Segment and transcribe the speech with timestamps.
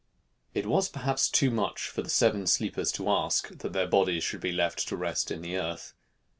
[0.55, 4.41] It was perhaps too much for the Seven Sleepers to ask, that their bodies should
[4.41, 5.93] be left to rest in earth.